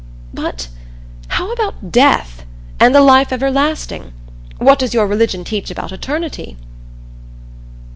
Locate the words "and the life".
2.79-3.31